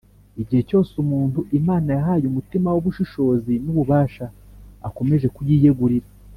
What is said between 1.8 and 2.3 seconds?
yahaye